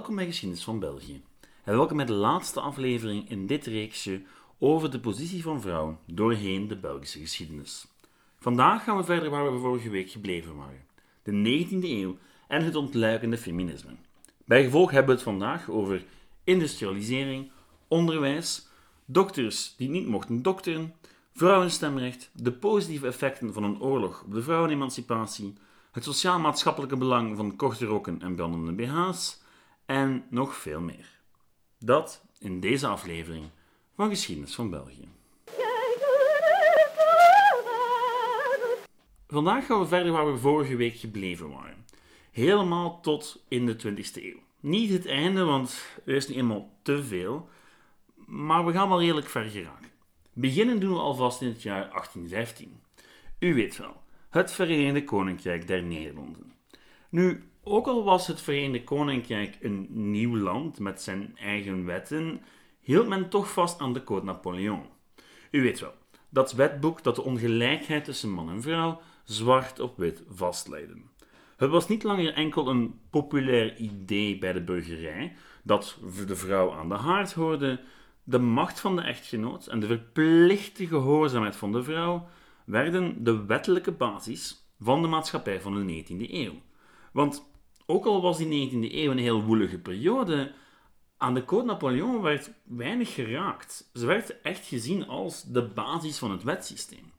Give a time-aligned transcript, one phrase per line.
[0.00, 1.22] Welkom bij Geschiedenis van België.
[1.64, 4.22] En welkom bij de laatste aflevering in dit reeksje
[4.58, 7.86] over de positie van vrouwen doorheen de Belgische geschiedenis.
[8.38, 10.84] Vandaag gaan we verder waar we vorige week gebleven waren.
[11.22, 12.16] De 19e eeuw
[12.48, 13.90] en het ontluikende feminisme.
[14.44, 16.04] Bij gevolg hebben we het vandaag over
[16.44, 17.50] industrialisering,
[17.88, 18.68] onderwijs,
[19.04, 20.94] dokters die niet mochten dokteren,
[21.34, 25.54] vrouwenstemrecht, de positieve effecten van een oorlog op de vrouwenemancipatie,
[25.92, 29.38] het sociaal-maatschappelijke belang van korte rokken en brandende BH's
[29.90, 31.20] en nog veel meer.
[31.78, 33.44] Dat in deze aflevering
[33.94, 35.08] van Geschiedenis van België.
[39.28, 41.84] Vandaag gaan we verder waar we vorige week gebleven waren.
[42.30, 44.38] Helemaal tot in de 20e eeuw.
[44.60, 47.48] Niet het einde, want er is nu eenmaal te veel,
[48.26, 49.90] maar we gaan wel redelijk ver geraken.
[50.32, 52.80] Beginnen doen we alvast in het jaar 1815.
[53.38, 56.52] U weet wel, het Verenigde Koninkrijk der Nederlanden.
[57.08, 62.42] Nu, ook al was het Verenigde Koninkrijk een nieuw land met zijn eigen wetten,
[62.80, 64.82] hield men toch vast aan de Code Napoleon.
[65.50, 65.94] U weet wel,
[66.28, 70.94] dat wetboek dat de ongelijkheid tussen man en vrouw zwart op wit vastlegde.
[71.56, 76.88] Het was niet langer enkel een populair idee bij de burgerij dat de vrouw aan
[76.88, 77.80] de haard hoorde.
[78.24, 82.28] De macht van de echtgenoot en de verplichte gehoorzaamheid van de vrouw
[82.64, 86.54] werden de wettelijke basis van de maatschappij van de 19e eeuw.
[87.12, 87.50] Want
[87.90, 90.52] ook al was die 19e eeuw een heel woelige periode,
[91.16, 93.90] aan de Code Napoleon werd weinig geraakt.
[93.94, 97.12] Ze werd echt gezien als de basis van het wetsysteem.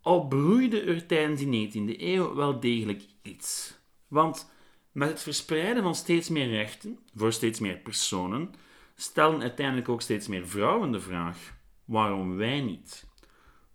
[0.00, 3.78] Al broeide er tijdens die 19e eeuw wel degelijk iets.
[4.08, 4.50] Want
[4.92, 8.54] met het verspreiden van steeds meer rechten voor steeds meer personen,
[8.94, 13.06] stellen uiteindelijk ook steeds meer vrouwen de vraag: waarom wij niet?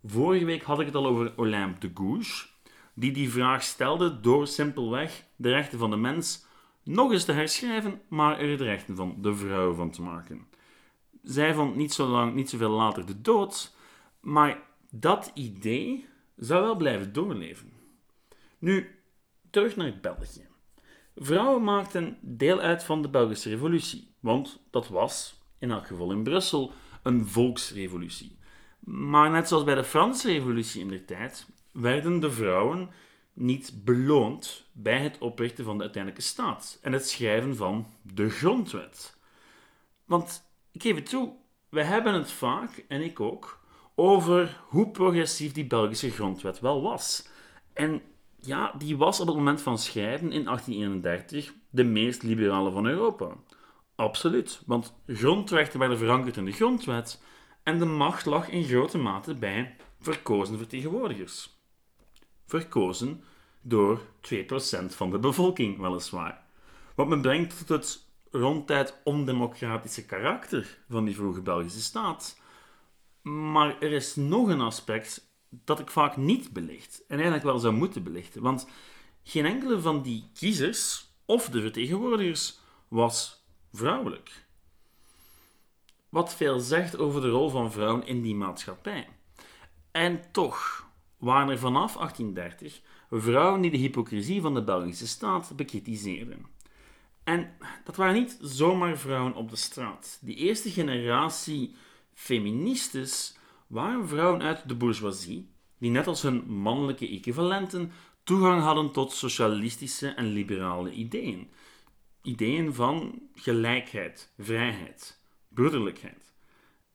[0.04, 2.59] Vorige week had ik het al over Olympe de Gouges,
[3.00, 6.46] die die vraag stelde door simpelweg de rechten van de mens
[6.84, 10.48] nog eens te herschrijven, maar er de rechten van de vrouw van te maken.
[11.24, 13.76] Zij vond niet zo lang, niet zoveel later de dood,
[14.20, 17.72] maar dat idee zou wel blijven doorleven.
[18.58, 19.00] Nu,
[19.50, 20.48] terug naar België.
[21.16, 26.24] Vrouwen maakten deel uit van de Belgische Revolutie, want dat was, in elk geval in
[26.24, 26.72] Brussel,
[27.04, 28.38] een volksrevolutie.
[28.80, 32.90] Maar net zoals bij de Franse Revolutie in de tijd, werden de vrouwen
[33.34, 39.18] niet beloond bij het oprichten van de uiteindelijke staat en het schrijven van de grondwet.
[40.06, 41.34] Want ik geef het toe,
[41.70, 43.60] we hebben het vaak, en ik ook,
[43.96, 47.28] over hoe progressief die Belgische grondwet wel was.
[47.74, 48.02] En
[48.36, 53.36] ja, die was op het moment van schrijven in 1831 de meest liberale van Europa.
[53.96, 57.22] Absoluut, want grondrechten werden verankerd in de grondwet
[57.64, 61.59] en de macht lag in grote mate bij verkozen vertegenwoordigers.
[62.50, 63.24] Verkozen
[63.62, 64.42] door 2%
[64.86, 66.44] van de bevolking, weliswaar.
[66.96, 72.40] Wat me brengt tot het ronduit ondemocratische karakter van die vroege Belgische staat.
[73.22, 77.74] Maar er is nog een aspect dat ik vaak niet belicht, en eigenlijk wel zou
[77.74, 78.68] moeten belichten, want
[79.24, 84.48] geen enkele van die kiezers of de vertegenwoordigers was vrouwelijk.
[86.10, 89.08] Wat veel zegt over de rol van vrouwen in die maatschappij.
[89.92, 90.89] En toch
[91.20, 96.46] waren er vanaf 1830 vrouwen die de hypocrisie van de Belgische staat bekritiseerden.
[97.24, 97.52] En
[97.84, 100.20] dat waren niet zomaar vrouwen op de straat.
[100.22, 101.76] Die eerste generatie
[102.14, 103.38] feministes
[103.68, 107.92] waren vrouwen uit de bourgeoisie, die net als hun mannelijke equivalenten
[108.24, 111.50] toegang hadden tot socialistische en liberale ideeën.
[112.22, 116.34] Ideeën van gelijkheid, vrijheid, broederlijkheid.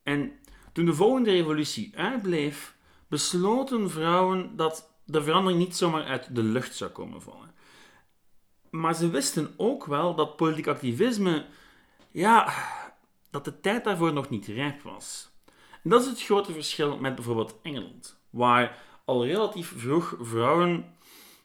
[0.03, 0.31] En
[0.73, 2.74] toen de volgende revolutie uitbleef,
[3.07, 7.53] besloten vrouwen dat de verandering niet zomaar uit de lucht zou komen vallen.
[8.69, 11.45] Maar ze wisten ook wel dat politiek activisme,
[12.11, 12.53] ja,
[13.29, 15.29] dat de tijd daarvoor nog niet rijp was.
[15.83, 20.95] En dat is het grote verschil met bijvoorbeeld Engeland, waar al relatief vroeg vrouwen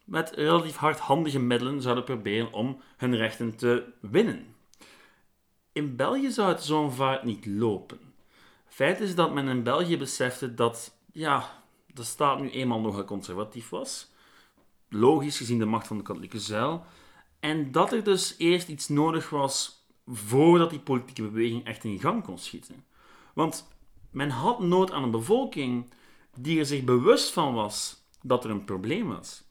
[0.05, 4.55] met relatief hardhandige middelen zouden proberen om hun rechten te winnen.
[5.73, 8.01] In België zou het zo'n vaart niet lopen.
[8.67, 13.69] Feit is dat men in België besefte dat ja, de staat nu eenmaal nogal conservatief
[13.69, 14.11] was,
[14.89, 16.85] logisch gezien de macht van de katholieke zuil,
[17.41, 22.25] en dat er dus eerst iets nodig was voordat die politieke beweging echt in gang
[22.25, 22.85] kon schieten.
[23.35, 23.69] Want
[24.11, 25.91] men had nood aan een bevolking
[26.37, 29.43] die er zich bewust van was dat er een probleem was.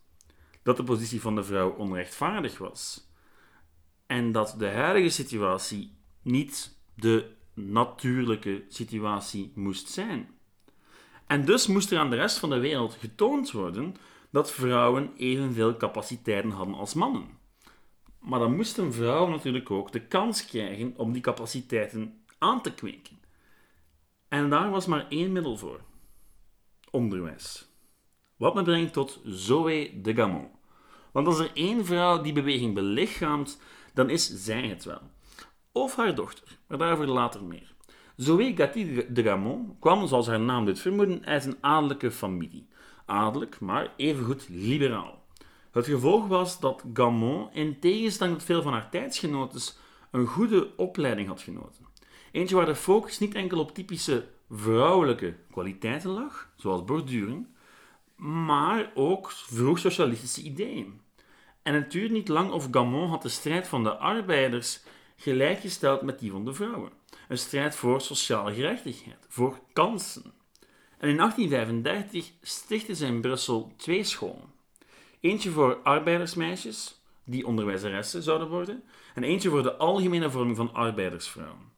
[0.63, 3.07] Dat de positie van de vrouw onrechtvaardig was.
[4.05, 10.38] En dat de huidige situatie niet de natuurlijke situatie moest zijn.
[11.29, 13.95] En dus moest er aan de rest van de wereld getoond worden
[14.31, 17.27] dat vrouwen evenveel capaciteiten hadden als mannen.
[18.19, 22.73] Maar dan moest een vrouw natuurlijk ook de kans krijgen om die capaciteiten aan te
[22.73, 23.19] kweken.
[24.27, 25.81] En daar was maar één middel voor:
[26.91, 27.67] onderwijs.
[28.37, 30.51] Wat me brengt tot Zoe de Gamon.
[31.11, 33.61] Want als er één vrouw die beweging belichaamt,
[33.93, 35.01] dan is zij het wel.
[35.71, 37.77] Of haar dochter, maar daarover later meer.
[38.19, 42.67] Zoe Gatti de Gamon kwam, zoals haar naam doet vermoeden, uit een adellijke familie.
[43.05, 45.23] Adellijk, maar evengoed liberaal.
[45.71, 49.61] Het gevolg was dat Gamon, in tegenstelling tot veel van haar tijdsgenoten,
[50.11, 51.85] een goede opleiding had genoten.
[52.31, 57.47] Eentje waar de focus niet enkel op typische vrouwelijke kwaliteiten lag, zoals borduring,
[58.15, 61.01] maar ook vroeg socialistische ideeën.
[61.61, 64.83] En het duurde niet lang of Gamon had de strijd van de arbeiders
[65.15, 66.98] gelijkgesteld met die van de vrouwen.
[67.29, 70.33] Een strijd voor sociale gerechtigheid, voor kansen.
[70.97, 74.53] En in 1835 stichtte ze in Brussel twee scholen.
[75.19, 78.83] Eentje voor arbeidersmeisjes, die onderwijzeressen zouden worden,
[79.15, 81.71] en eentje voor de algemene vorming van arbeidersvrouwen.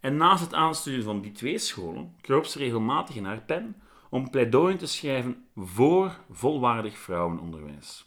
[0.00, 4.30] En naast het aansturen van die twee scholen kroop ze regelmatig in haar pen om
[4.30, 8.04] pleidooien te schrijven voor volwaardig vrouwenonderwijs.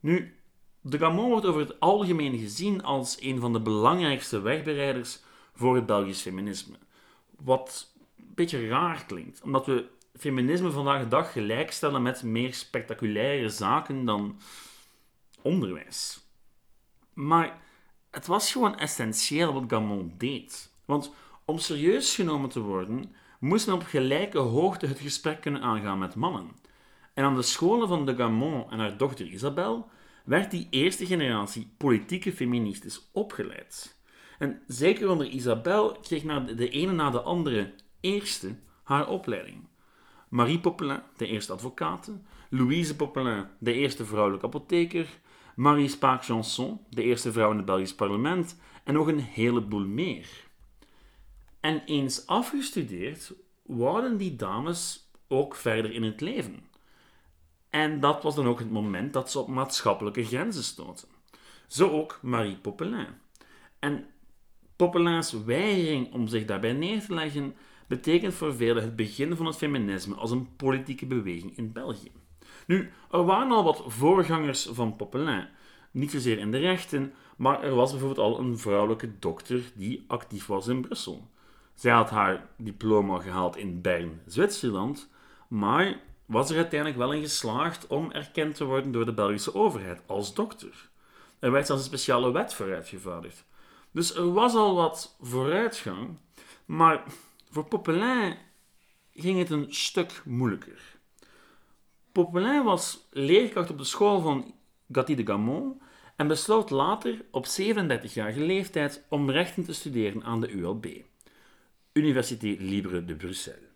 [0.00, 0.36] Nu,
[0.80, 5.24] de Gamon wordt over het algemeen gezien als een van de belangrijkste wegbereiders
[5.56, 6.76] voor het Belgisch feminisme.
[7.36, 9.88] Wat een beetje raar klinkt, omdat we
[10.18, 14.40] feminisme vandaag de dag gelijkstellen met meer spectaculaire zaken dan
[15.42, 16.24] onderwijs.
[17.12, 17.60] Maar
[18.10, 20.72] het was gewoon essentieel wat Gamon deed.
[20.84, 21.12] Want
[21.44, 26.14] om serieus genomen te worden, moest men op gelijke hoogte het gesprek kunnen aangaan met
[26.14, 26.50] mannen.
[27.14, 29.88] En aan de scholen van de Gamon en haar dochter Isabel
[30.24, 33.95] werd die eerste generatie politieke feministes opgeleid.
[34.38, 36.22] En zeker onder Isabel kreeg
[36.56, 39.68] de ene na de andere eerste haar opleiding.
[40.28, 42.12] Marie Popelin, de eerste advocate,
[42.50, 45.06] Louise Popelin, de eerste vrouwelijke apotheker,
[45.54, 50.28] Marie Spaak-Janson, de eerste vrouw in het Belgisch parlement en nog een heleboel meer.
[51.60, 56.64] En eens afgestudeerd, wouden die dames ook verder in het leven.
[57.70, 61.08] En dat was dan ook het moment dat ze op maatschappelijke grenzen stoten.
[61.66, 63.06] Zo ook Marie Popelin.
[63.78, 64.06] En
[64.76, 67.54] Popelins weigering om zich daarbij neer te leggen
[67.86, 72.10] betekent voor velen het begin van het feminisme als een politieke beweging in België.
[72.66, 75.48] Nu, er waren al wat voorgangers van Popelin,
[75.90, 80.46] niet zozeer in de rechten, maar er was bijvoorbeeld al een vrouwelijke dokter die actief
[80.46, 81.28] was in Brussel.
[81.74, 85.08] Zij had haar diploma gehaald in Bern, Zwitserland,
[85.48, 90.02] maar was er uiteindelijk wel in geslaagd om erkend te worden door de Belgische overheid
[90.06, 90.88] als dokter.
[91.38, 93.44] Er werd zelfs een speciale wet voor uitgevaardigd.
[93.96, 96.16] Dus er was al wat vooruitgang,
[96.64, 97.04] maar
[97.50, 98.36] voor Popelin
[99.14, 100.98] ging het een stuk moeilijker.
[102.12, 104.54] Popelin was leerkracht op de school van
[104.92, 105.80] Gatti de Gamon
[106.16, 110.86] en besloot later op 37-jarige leeftijd om rechten te studeren aan de ULB,
[111.92, 113.70] Université Libre de Bruxelles.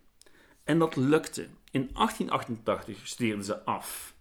[0.65, 1.43] En dat lukte.
[1.71, 4.15] In 1888 studeerde ze af.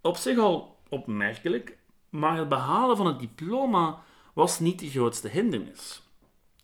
[0.00, 1.78] Op zich al opmerkelijk,
[2.08, 4.06] maar het behalen van het diploma
[4.38, 6.02] was niet de grootste hindernis.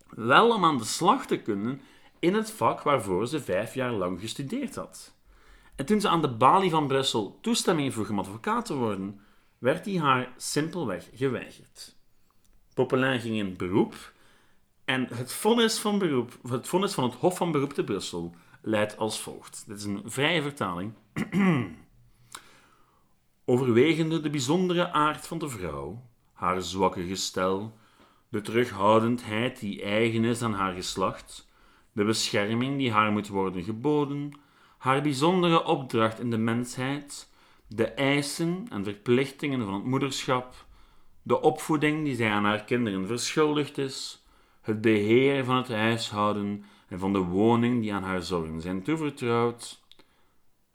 [0.09, 1.81] Wel om aan de slag te kunnen
[2.19, 5.13] in het vak waarvoor ze vijf jaar lang gestudeerd had.
[5.75, 9.19] En toen ze aan de balie van Brussel toestemming vroeg om advocaat te worden,
[9.57, 11.95] werd die haar simpelweg geweigerd.
[12.73, 14.13] Popelin ging in beroep
[14.85, 18.97] en het vonnis van, beroep, het vonnis van het Hof van Beroep te Brussel leidt
[18.97, 19.63] als volgt.
[19.67, 20.93] Dit is een vrije vertaling.
[23.45, 26.03] Overwegende de bijzondere aard van de vrouw,
[26.35, 27.77] haar zwakke gestel,
[28.29, 31.47] de terughoudendheid die eigen is aan haar geslacht,
[31.91, 34.31] de bescherming die haar moet worden geboden,
[34.77, 37.31] haar bijzondere opdracht in de mensheid,
[37.67, 40.65] de eisen en verplichtingen van het moederschap,
[41.21, 44.25] de opvoeding die zij aan haar kinderen verschuldigd is,
[44.61, 49.83] het beheer van het huishouden en van de woning die aan haar zorgen zijn toevertrouwd,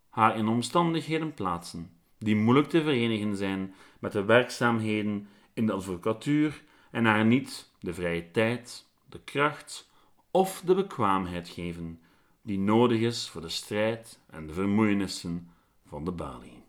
[0.09, 5.29] haar in omstandigheden plaatsen die moeilijk te verenigen zijn met de werkzaamheden
[5.61, 9.91] in de advocatuur en haar niet de vrije tijd, de kracht
[10.31, 12.01] of de bekwaamheid geven
[12.43, 15.51] die nodig is voor de strijd en de vermoeienissen
[15.87, 16.63] van de balie.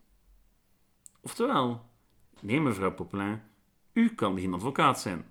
[1.21, 1.86] Oftewel,
[2.39, 3.41] nee mevrouw Popelin,
[3.93, 5.25] u kan geen advocaat zijn,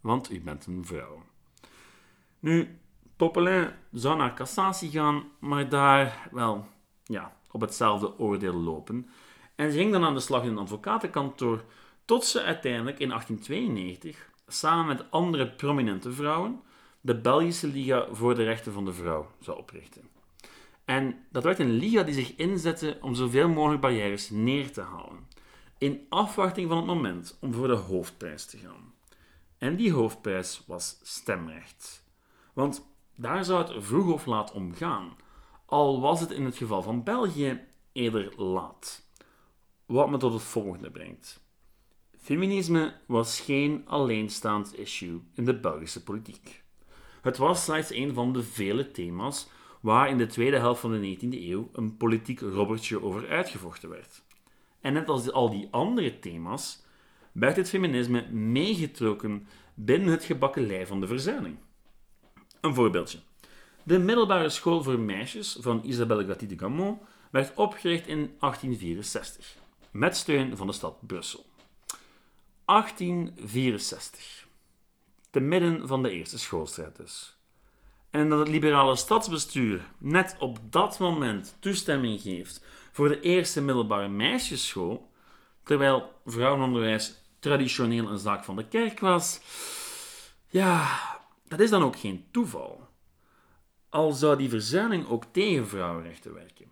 [0.00, 1.22] want u bent een vrouw.
[2.38, 2.78] Nu,
[3.16, 6.66] Popelin zou naar cassatie gaan, maar daar, wel,
[7.04, 9.08] ja, op hetzelfde oordeel lopen.
[9.54, 11.64] En ze ging dan aan de slag in een advocatenkantoor,
[12.06, 16.60] tot ze uiteindelijk in 1892, samen met andere prominente vrouwen,
[17.00, 20.08] de Belgische Liga voor de Rechten van de Vrouw zou oprichten.
[20.84, 25.26] En dat werd een liga die zich inzette om zoveel mogelijk barrières neer te halen.
[25.78, 28.94] in afwachting van het moment om voor de hoofdprijs te gaan.
[29.58, 32.04] En die hoofdprijs was stemrecht.
[32.52, 32.86] Want
[33.16, 35.16] daar zou het vroeg of laat om gaan,
[35.66, 37.60] al was het in het geval van België
[37.92, 39.06] eerder laat.
[39.86, 41.45] Wat me tot het volgende brengt.
[42.26, 46.62] Feminisme was geen alleenstaand issue in de Belgische politiek.
[47.22, 49.48] Het was slechts een van de vele thema's
[49.80, 54.22] waar in de tweede helft van de 19e eeuw een politiek robbertje over uitgevochten werd.
[54.80, 56.84] En net als al die andere thema's
[57.32, 61.56] werd het feminisme meegetrokken binnen het gebakken van de verzuiling.
[62.60, 63.18] Een voorbeeldje.
[63.82, 69.56] De middelbare school voor meisjes van Isabelle Gatti de Gamont werd opgericht in 1864,
[69.90, 71.46] met steun van de stad Brussel.
[72.66, 74.46] 1864.
[75.30, 77.36] Te midden van de Eerste Schoolstrijd dus.
[78.10, 84.08] En dat het liberale stadsbestuur net op dat moment toestemming geeft voor de eerste middelbare
[84.08, 85.10] meisjesschool,
[85.62, 89.40] terwijl vrouwenonderwijs traditioneel een zaak van de kerk was,
[90.48, 91.00] ja,
[91.48, 92.88] dat is dan ook geen toeval.
[93.88, 96.70] Al zou die verzuiling ook tegen vrouwenrechten werken.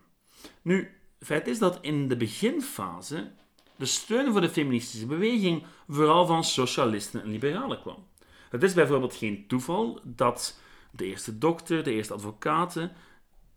[0.62, 3.32] Nu, feit is dat in de beginfase
[3.76, 8.06] de steun voor de feministische beweging vooral van socialisten en liberalen kwam.
[8.50, 10.58] Het is bijvoorbeeld geen toeval dat
[10.90, 12.92] de eerste dokter, de eerste advocaten,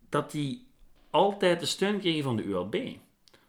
[0.09, 0.67] dat die
[1.09, 2.75] altijd de steun kregen van de ULB.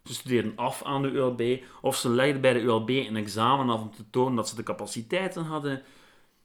[0.05, 3.81] Ze studeerden af aan de ULB of ze legden bij de ULB een examen af
[3.81, 5.83] om te tonen dat ze de capaciteiten hadden.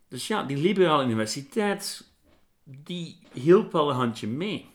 [0.07, 2.11] Dus ja, die liberale universiteit,
[2.63, 4.69] die hielp wel een handje mee.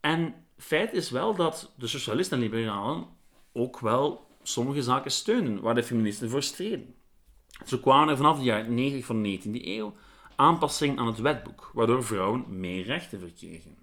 [0.00, 3.06] En feit is wel dat de socialisten en liberalen
[3.52, 6.94] ook wel sommige zaken steunen waar de feministen voor streden.
[7.64, 9.94] Zo kwamen er vanaf de jaren 90 van de 19e eeuw
[10.36, 13.78] aanpassingen aan het wetboek, waardoor vrouwen meer rechten verkregen.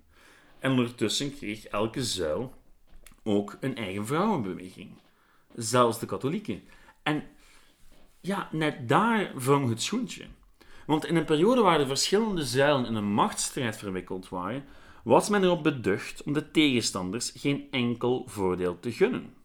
[0.59, 2.53] En ondertussen kreeg elke zuil
[3.23, 4.91] ook een eigen vrouwenbeweging.
[5.55, 6.63] Zelfs de katholieken.
[7.03, 7.23] En
[8.21, 10.25] ja, net daar wrong het schoentje.
[10.85, 14.65] Want in een periode waar de verschillende zuilen in een machtsstrijd verwikkeld waren,
[15.03, 19.42] was men erop beducht om de tegenstanders geen enkel voordeel te gunnen.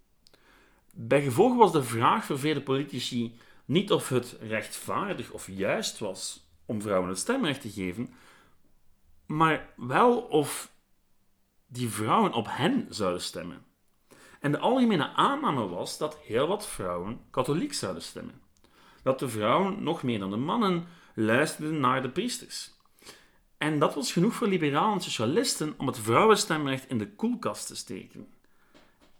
[1.00, 6.48] Bij gevolg was de vraag voor vele politici niet of het rechtvaardig of juist was
[6.66, 8.14] om vrouwen het stemrecht te geven,
[9.26, 10.72] maar wel of
[11.66, 13.64] die vrouwen op hen zouden stemmen.
[14.40, 18.42] En de algemene aanname was dat heel wat vrouwen katholiek zouden stemmen.
[19.02, 22.70] Dat de vrouwen, nog meer dan de mannen, luisterden naar de priesters.
[23.58, 27.76] En dat was genoeg voor liberalen en socialisten om het vrouwenstemrecht in de koelkast te
[27.76, 28.37] steken.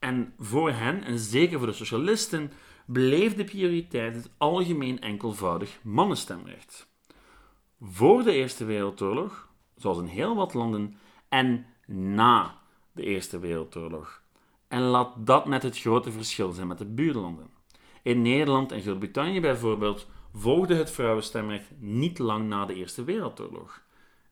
[0.09, 2.53] En voor hen, en zeker voor de socialisten,
[2.87, 6.89] bleef de prioriteit het algemeen enkelvoudig mannenstemrecht.
[7.81, 10.97] Voor de Eerste Wereldoorlog, zoals in heel wat landen,
[11.29, 12.59] en na
[12.93, 14.23] de Eerste Wereldoorlog.
[14.69, 17.51] En laat dat net het grote verschil zijn met de buurlanden.
[18.03, 23.83] In Nederland en Groot-Brittannië bijvoorbeeld volgde het vrouwenstemrecht niet lang na de Eerste Wereldoorlog.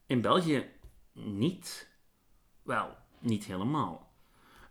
[0.05, 0.65] In België
[1.13, 1.89] niet.
[2.63, 4.06] Wel, niet helemaal.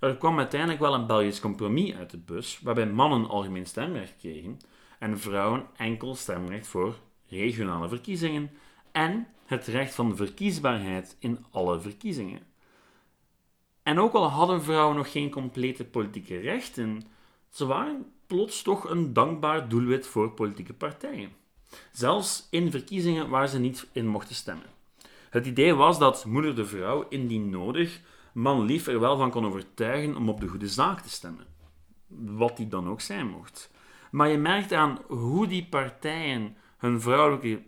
[0.00, 4.58] Er kwam uiteindelijk wel een Belgisch compromis uit de bus, waarbij mannen algemeen stemrecht kregen
[4.98, 6.94] en vrouwen enkel stemrecht voor
[7.28, 8.50] regionale verkiezingen
[8.92, 12.42] en het recht van verkiesbaarheid in alle verkiezingen.
[13.82, 17.02] En ook al hadden vrouwen nog geen complete politieke rechten,
[17.50, 21.30] ze waren plots toch een dankbaar doelwit voor politieke partijen.
[21.92, 24.66] Zelfs in verkiezingen waar ze niet in mochten stemmen.
[25.30, 28.00] Het idee was dat moeder de vrouw indien nodig
[28.36, 31.46] man lief er wel van kon overtuigen om op de goede zaak te stemmen.
[32.08, 33.70] Wat die dan ook zijn mocht.
[34.10, 37.62] Maar je merkt aan hoe die partijen hun vrouwelijke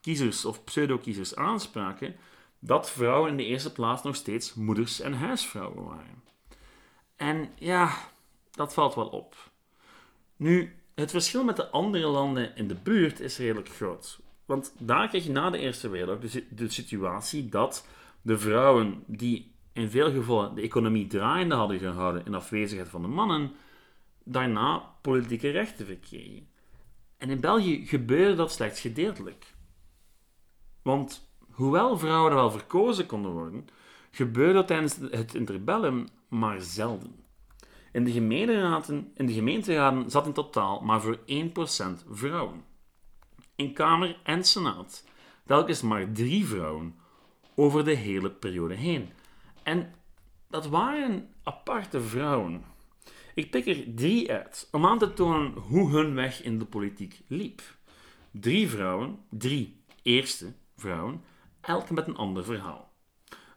[0.00, 2.16] kiezers of pseudo-kiezers aanspraken,
[2.58, 6.22] dat vrouwen in de eerste plaats nog steeds moeders en huisvrouwen waren.
[7.16, 7.96] En ja,
[8.50, 9.36] dat valt wel op.
[10.36, 14.20] Nu, het verschil met de andere landen in de buurt is redelijk groot.
[14.44, 17.86] Want daar kreeg je na de Eerste Wereldoorlog de situatie dat
[18.22, 23.08] de vrouwen die in veel gevallen de economie draaiende hadden gehouden in afwezigheid van de
[23.08, 23.52] mannen,
[24.24, 26.48] daarna politieke rechten verkregen.
[27.16, 29.54] En in België gebeurde dat slechts gedeeltelijk.
[30.82, 33.68] Want hoewel vrouwen wel verkozen konden worden,
[34.10, 37.24] gebeurde dat tijdens het interbellum maar zelden.
[37.92, 41.22] In de, gemeenteraden, in de gemeenteraden zat in totaal maar voor 1%
[42.10, 42.64] vrouwen.
[43.54, 45.04] In Kamer en Senaat
[45.46, 46.94] telkens maar drie vrouwen
[47.54, 49.08] over de hele periode heen.
[49.68, 49.94] En
[50.50, 52.64] dat waren aparte vrouwen.
[53.34, 57.20] Ik pik er drie uit om aan te tonen hoe hun weg in de politiek
[57.26, 57.62] liep.
[58.30, 61.22] Drie vrouwen, drie eerste vrouwen,
[61.60, 62.92] elk met een ander verhaal.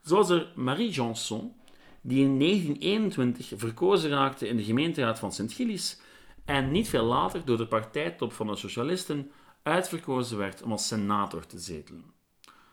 [0.01, 1.55] Zoals er Marie Janson,
[2.01, 6.01] die in 1921 verkozen raakte in de gemeenteraad van Sint-Gilles
[6.45, 9.31] en niet veel later door de partijtop van de socialisten
[9.63, 12.03] uitverkozen werd om als senator te zetelen.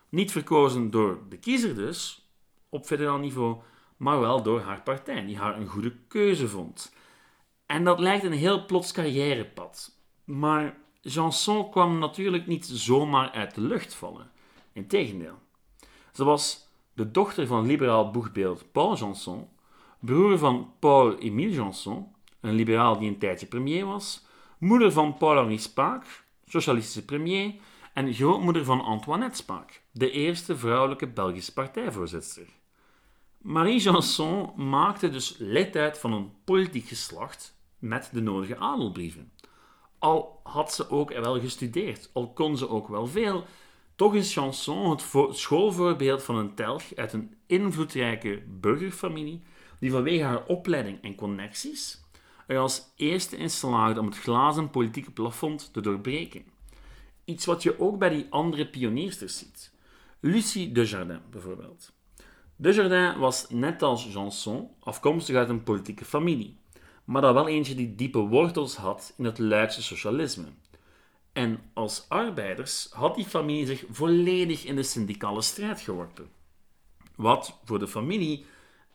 [0.08, 2.27] Niet verkozen door de kiezer dus,
[2.68, 3.56] op federaal niveau,
[3.96, 6.92] maar wel door haar partij, die haar een goede keuze vond.
[7.66, 9.96] En dat lijkt een heel plots carrièrepad.
[10.24, 14.30] Maar Janson kwam natuurlijk niet zomaar uit de lucht vallen.
[14.72, 15.38] Integendeel.
[16.12, 19.48] Ze was de dochter van liberaal boegbeeld Paul Janson,
[20.00, 24.26] broer van Paul-Émile Janson, een liberaal die een tijdje premier was,
[24.58, 27.54] moeder van Paul-Henri Spaak, socialistische premier,
[27.94, 32.46] en grootmoeder van Antoinette Spaak, de eerste vrouwelijke Belgische partijvoorzitter.
[33.38, 39.32] Marie Janson maakte dus lid uit van een politiek geslacht met de nodige adelbrieven.
[39.98, 43.44] Al had ze ook wel gestudeerd, al kon ze ook wel veel,
[43.96, 49.42] toch is Chanson het schoolvoorbeeld van een telg uit een invloedrijke burgerfamilie
[49.78, 52.06] die vanwege haar opleiding en connecties
[52.48, 56.44] er als eerste in slaagde om het glazen politieke plafond te doorbreken.
[57.24, 59.72] Iets wat je ook bij die andere pioniersters ziet.
[60.20, 61.92] Lucie Desjardins bijvoorbeeld.
[62.60, 66.56] Desjardins was net als Janson afkomstig uit een politieke familie,
[67.04, 70.46] maar dat wel eentje die diepe wortels had in het Luikse socialisme.
[71.32, 76.28] En als arbeiders had die familie zich volledig in de syndicale strijd geworpen.
[77.16, 78.44] Wat voor de familie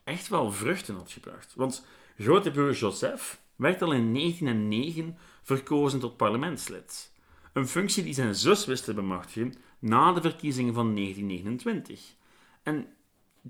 [0.03, 1.53] echt wel vruchten had gebracht.
[1.55, 1.85] Want
[2.17, 7.11] grote broer Joseph werd al in 1909 verkozen tot parlementslid.
[7.53, 12.01] Een functie die zijn zus wist te bemachtigen na de verkiezingen van 1929.
[12.63, 12.87] En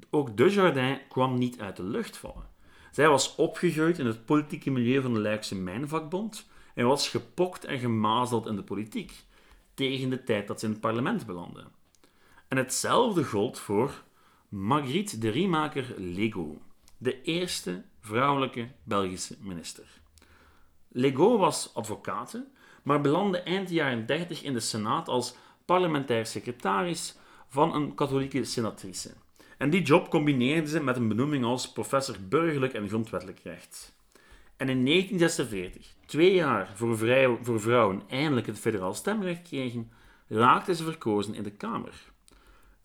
[0.09, 2.49] ook Desjardins kwam niet uit de lucht vallen.
[2.91, 7.79] Zij was opgegroeid in het politieke milieu van de Luikse Mijnvakbond en was gepokt en
[7.79, 9.23] gemazeld in de politiek,
[9.73, 11.63] tegen de tijd dat ze in het parlement belandde.
[12.47, 14.03] En hetzelfde gold voor
[14.49, 16.61] Margriet de Riemaker Lego,
[16.97, 20.01] de eerste vrouwelijke Belgische minister.
[20.87, 22.41] Lego was advocaat,
[22.83, 27.15] maar belandde eind jaren 30 in de Senaat als parlementair secretaris
[27.47, 29.13] van een katholieke senatrice.
[29.57, 33.95] En die job combineerde ze met een benoeming als professor burgerlijk en grondwettelijk recht.
[34.57, 36.97] En in 1946, twee jaar voor,
[37.41, 39.91] voor vrouwen eindelijk het federaal stemrecht kregen,
[40.27, 42.11] raakte ze verkozen in de Kamer.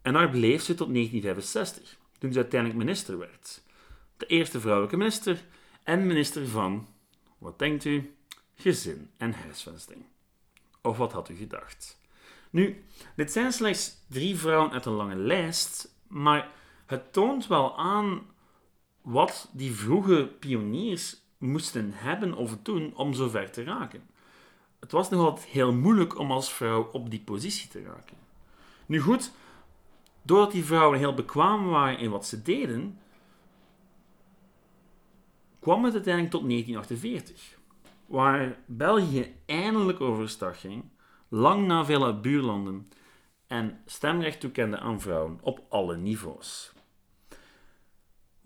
[0.02, 3.62] En daar bleef ze tot 1965, toen ze uiteindelijk minister werd.
[4.16, 5.44] De eerste vrouwelijke minister
[5.82, 6.88] en minister van,
[7.38, 8.14] wat denkt u,
[8.54, 10.04] gezin en huisvesting.
[10.82, 11.98] Of wat had u gedacht?
[12.50, 12.84] Nu,
[13.16, 16.50] dit zijn slechts drie vrouwen uit een lange lijst, maar
[16.88, 18.26] het toont wel aan
[19.02, 24.02] wat die vroege pioniers moesten hebben of doen om zover te raken.
[24.80, 28.16] Het was nog altijd heel moeilijk om als vrouw op die positie te raken.
[28.86, 29.32] Nu goed,
[30.22, 32.98] doordat die vrouwen heel bekwaam waren in wat ze deden,
[35.60, 37.58] kwam het uiteindelijk tot 1948,
[38.06, 40.84] waar België eindelijk overstag ging,
[41.28, 42.88] lang na vele buurlanden,
[43.46, 46.72] en stemrecht toekende aan vrouwen op alle niveaus.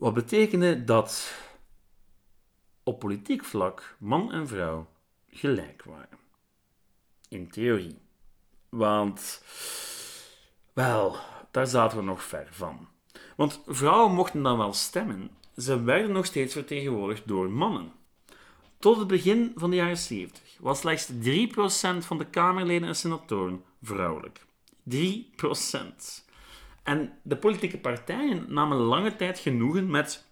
[0.03, 1.35] Wat betekende dat
[2.83, 4.89] op politiek vlak man en vrouw
[5.31, 6.19] gelijk waren.
[7.29, 7.99] In theorie.
[8.69, 9.43] Want,
[10.73, 11.17] wel,
[11.51, 12.89] daar zaten we nog ver van.
[13.37, 17.93] Want vrouwen mochten dan wel stemmen, ze werden nog steeds vertegenwoordigd door mannen.
[18.79, 21.17] Tot het begin van de jaren 70 was slechts 3%
[21.99, 24.47] van de Kamerleden en senatoren vrouwelijk.
[24.91, 26.31] 3%.
[26.83, 30.27] En de politieke partijen namen lange tijd genoegen met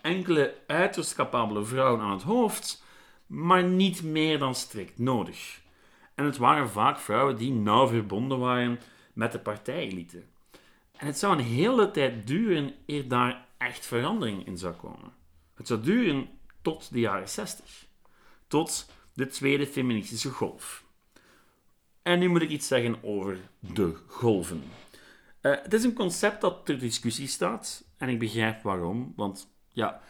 [0.00, 2.84] enkele uiterst capabele vrouwen aan het hoofd,
[3.26, 5.60] maar niet meer dan strikt nodig.
[6.14, 8.80] En het waren vaak vrouwen die nauw verbonden waren
[9.12, 10.22] met de partijelite.
[10.96, 15.12] En het zou een hele tijd duren eer daar echt verandering in zou komen.
[15.54, 16.28] Het zou duren
[16.62, 17.86] tot de jaren 60,
[18.46, 20.84] tot de tweede feministische golf.
[22.02, 24.62] En nu moet ik iets zeggen over de golven.
[25.48, 30.00] Uh, het is een concept dat ter discussie staat en ik begrijp waarom, want ja,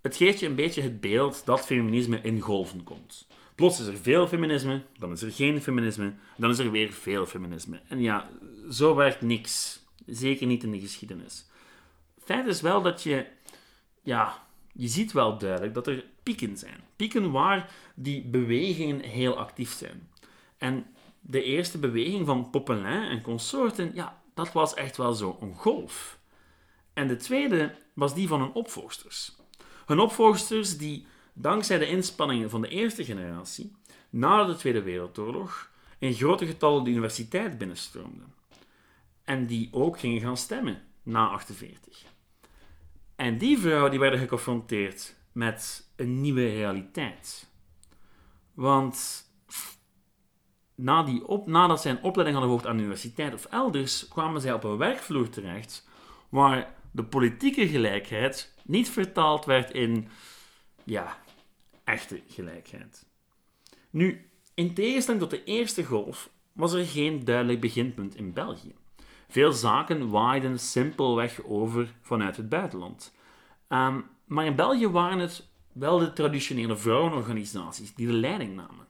[0.00, 3.26] het geeft je een beetje het beeld dat feminisme in golven komt.
[3.54, 7.26] Plots is er veel feminisme, dan is er geen feminisme, dan is er weer veel
[7.26, 7.80] feminisme.
[7.88, 8.28] En ja,
[8.70, 9.82] zo werkt niks.
[10.06, 11.46] Zeker niet in de geschiedenis.
[12.18, 13.26] Feit is wel dat je,
[14.02, 16.80] ja, je ziet wel duidelijk dat er pieken zijn.
[16.96, 20.08] Pieken waar die bewegingen heel actief zijn.
[20.58, 20.86] En
[21.20, 26.18] de eerste beweging van Popelin en consorten, ja, dat was echt wel zo een golf.
[26.92, 29.36] En de tweede was die van hun opvolgsters.
[29.86, 33.76] Hun opvolgsters die dankzij de inspanningen van de eerste generatie
[34.10, 38.34] na de Tweede Wereldoorlog in grote getallen de universiteit binnenstroomden.
[39.24, 42.04] En die ook gingen gaan stemmen na 48.
[43.16, 47.48] En die vrouwen die werden geconfronteerd met een nieuwe realiteit.
[48.54, 49.26] Want
[51.26, 54.64] op, nadat zij een opleiding hadden gevolgd aan de universiteit of elders, kwamen zij op
[54.64, 55.88] een werkvloer terecht
[56.28, 60.08] waar de politieke gelijkheid niet vertaald werd in,
[60.84, 61.18] ja,
[61.84, 63.06] echte gelijkheid.
[63.90, 68.74] Nu, in tegenstelling tot de eerste golf was er geen duidelijk beginpunt in België.
[69.28, 73.14] Veel zaken waaiden simpelweg over vanuit het buitenland.
[73.68, 78.87] Um, maar in België waren het wel de traditionele vrouwenorganisaties die de leiding namen.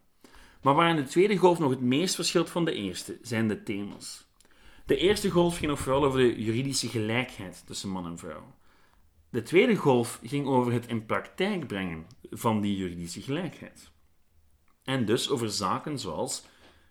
[0.69, 3.63] Maar waar in de tweede golf nog het meest verschilt van de eerste, zijn de
[3.63, 4.27] thema's.
[4.87, 8.55] De eerste golf ging nog vooral over de juridische gelijkheid tussen man en vrouw.
[9.31, 13.91] De tweede golf ging over het in praktijk brengen van die juridische gelijkheid.
[14.83, 16.45] En dus over zaken zoals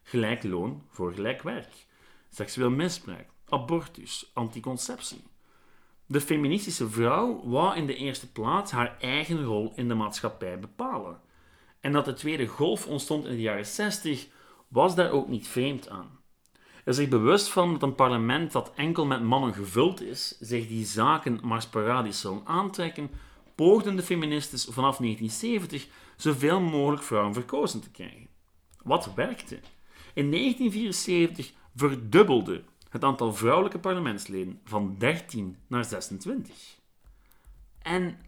[0.04, 1.86] gelijk loon voor gelijk werk,
[2.30, 5.24] seksueel misbruik, abortus, anticonceptie.
[6.06, 11.26] De feministische vrouw wou in de eerste plaats haar eigen rol in de maatschappij bepalen.
[11.80, 14.28] En dat de tweede golf ontstond in de jaren 60
[14.68, 16.20] was daar ook niet vreemd aan.
[16.84, 20.86] Er zich bewust van dat een parlement dat enkel met mannen gevuld is, zich die
[20.86, 23.10] zaken maar sporadisch zou aantrekken,
[23.56, 28.28] poogden de feministes vanaf 1970 zoveel mogelijk vrouwen verkozen te krijgen.
[28.84, 29.60] Wat werkte?
[30.14, 36.56] In 1974 verdubbelde het aantal vrouwelijke parlementsleden van 13 naar 26.
[37.82, 38.20] En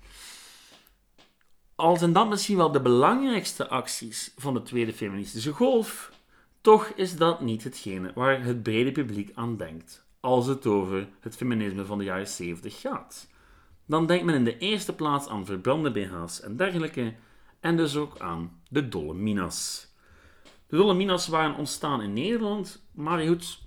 [1.79, 6.11] al zijn dat misschien wel de belangrijkste acties van de tweede feministische golf,
[6.61, 11.35] toch is dat niet hetgene waar het brede publiek aan denkt als het over het
[11.35, 13.27] feminisme van de jaren 70 gaat.
[13.85, 17.15] Dan denkt men in de eerste plaats aan verbrande BH's en dergelijke,
[17.59, 19.87] en dus ook aan de dolle minas.
[20.67, 23.61] De dolle minas waren ontstaan in Nederland, maar goed,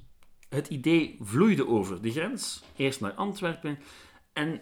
[0.48, 3.78] het idee vloeide over de grens, eerst naar Antwerpen,
[4.32, 4.60] en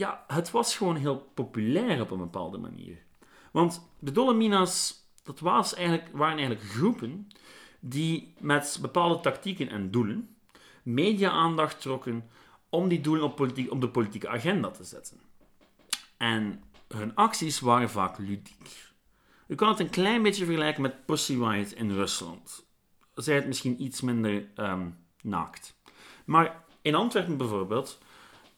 [0.00, 2.98] ja, het was gewoon heel populair op een bepaalde manier.
[3.50, 7.28] Want de Dolominas, dat was eigenlijk, waren eigenlijk groepen
[7.80, 10.36] die met bepaalde tactieken en doelen
[10.82, 12.30] media-aandacht trokken
[12.68, 15.20] om die doelen op, politiek, op de politieke agenda te zetten.
[16.16, 18.92] En hun acties waren vaak ludiek.
[19.46, 22.66] U kan het een klein beetje vergelijken met Pussy Riot in Rusland.
[23.14, 25.76] Zij het misschien iets minder um, naakt.
[26.24, 27.98] Maar in Antwerpen bijvoorbeeld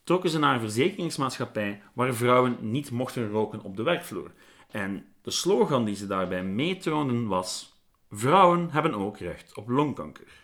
[0.05, 4.31] trokken ze naar een verzekeringsmaatschappij waar vrouwen niet mochten roken op de werkvloer.
[4.71, 7.77] En de slogan die ze daarbij meetroonden was:
[8.11, 10.41] Vrouwen hebben ook recht op longkanker.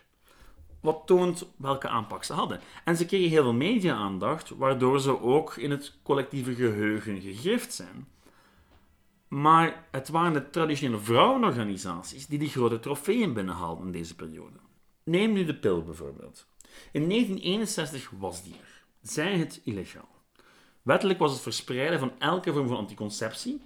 [0.81, 2.61] Wat toont welke aanpak ze hadden.
[2.85, 8.09] En ze kregen heel veel media-aandacht, waardoor ze ook in het collectieve geheugen gegrift zijn.
[9.29, 14.59] Maar het waren de traditionele vrouwenorganisaties die die grote trofeeën binnenhaalden in deze periode.
[15.05, 16.47] Neem nu de pil bijvoorbeeld.
[16.93, 18.78] In 1961 was die er
[19.11, 20.09] zij het illegaal.
[20.83, 23.63] Wettelijk was het verspreiden van elke vorm van anticonceptie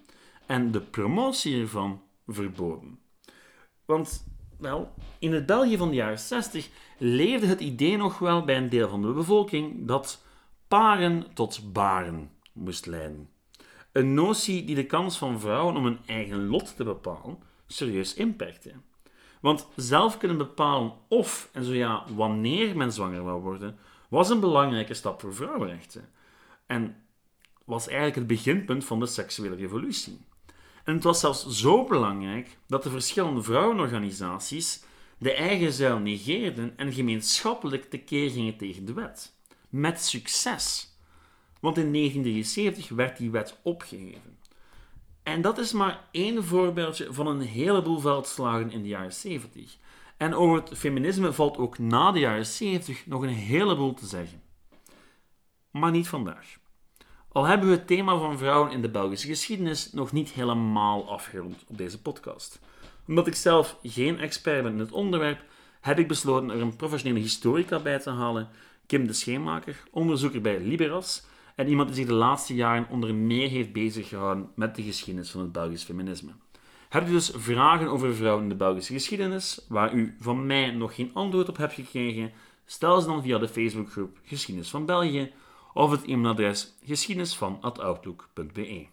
[0.46, 2.98] en de promotie ervan verboden.
[3.84, 4.26] Want,
[4.58, 8.68] wel, in het België van de jaren 60 leefde het idee nog wel bij een
[8.68, 10.24] deel van de bevolking dat
[10.68, 13.28] paren tot baren moest leiden.
[13.92, 18.72] Een notie die de kans van vrouwen om hun eigen lot te bepalen serieus inperkte.
[19.40, 23.78] Want zelf kunnen bepalen of en zo ja wanneer men zwanger wil worden,
[24.12, 26.08] was een belangrijke stap voor vrouwenrechten.
[26.66, 26.96] En
[27.64, 30.20] was eigenlijk het beginpunt van de seksuele revolutie.
[30.84, 34.84] En het was zelfs zo belangrijk dat de verschillende vrouwenorganisaties
[35.18, 39.34] de eigen zuil negeerden en gemeenschappelijk tekeer gingen tegen de wet.
[39.68, 40.96] Met succes.
[41.60, 44.38] Want in 1973 werd die wet opgeheven.
[45.22, 49.76] En dat is maar één voorbeeldje van een heleboel veldslagen in de jaren 70.
[50.16, 54.42] En over het feminisme valt ook na de jaren 70 nog een heleboel te zeggen.
[55.70, 56.60] Maar niet vandaag.
[57.28, 61.64] Al hebben we het thema van vrouwen in de Belgische geschiedenis nog niet helemaal afgerond
[61.66, 62.60] op deze podcast.
[63.06, 65.44] Omdat ik zelf geen expert ben in het onderwerp,
[65.80, 68.48] heb ik besloten er een professionele historica bij te halen,
[68.86, 71.24] Kim de Scheenmaker, onderzoeker bij Liberas
[71.56, 75.30] en iemand die zich de laatste jaren onder meer heeft bezig gehouden met de geschiedenis
[75.30, 76.32] van het Belgisch feminisme.
[76.92, 80.94] Hebt u dus vragen over vrouwen in de Belgische geschiedenis, waar u van mij nog
[80.94, 82.32] geen antwoord op hebt gekregen?
[82.64, 85.32] Stel ze dan via de Facebookgroep Geschiedenis van België
[85.74, 88.86] of het e-mailadres geschiedenisvanoutlook.be.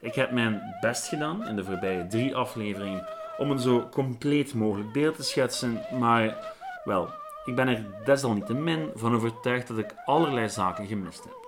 [0.00, 3.06] Ik heb mijn best gedaan in de voorbije drie afleveringen
[3.38, 7.10] om een zo compleet mogelijk beeld te schetsen, maar wel,
[7.44, 11.47] ik ben er desalniettemin van overtuigd dat ik allerlei zaken gemist heb.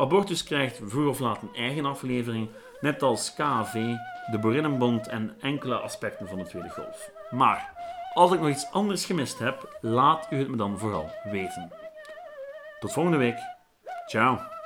[0.00, 2.48] Abortus krijgt vroeg of laat een eigen aflevering,
[2.80, 3.72] net als KV,
[4.30, 7.10] de Boerinnenbond en enkele aspecten van de Tweede Golf.
[7.30, 7.72] Maar
[8.14, 11.72] als ik nog iets anders gemist heb, laat u het me dan vooral weten.
[12.78, 13.38] Tot volgende week.
[14.06, 14.59] Ciao.